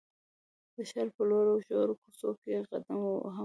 [0.75, 3.39] د ښار په لوړو او ژورو کوڅو کې قدم ووهم.